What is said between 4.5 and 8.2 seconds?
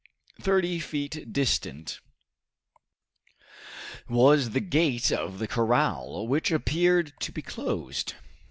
gate of the corral, which appeared to be closed.